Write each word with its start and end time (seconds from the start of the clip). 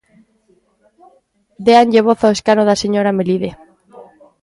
Déanlle 1.65 2.05
voz 2.07 2.19
ao 2.23 2.35
escano 2.35 2.63
da 2.69 2.79
señora 2.83 3.15
Melide. 3.17 3.51